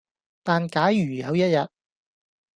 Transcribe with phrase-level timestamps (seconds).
[0.41, 1.67] 但假如有一日